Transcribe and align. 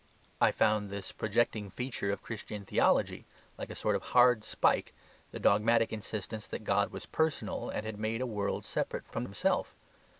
I 0.41 0.51
found 0.51 0.89
this 0.89 1.11
projecting 1.11 1.69
feature 1.69 2.11
of 2.11 2.23
Christian 2.23 2.65
theology, 2.65 3.27
like 3.55 3.69
a 3.69 3.75
sort 3.75 3.95
of 3.95 4.01
hard 4.01 4.43
spike, 4.43 4.95
the 5.29 5.37
dogmatic 5.39 5.93
insistence 5.93 6.47
that 6.47 6.63
God 6.63 6.91
was 6.91 7.05
personal, 7.05 7.69
and 7.69 7.85
had 7.85 7.99
made 7.99 8.19
a 8.21 8.25
world 8.25 8.65
separate 8.65 9.05
from 9.05 9.25
Himself. 9.25 9.75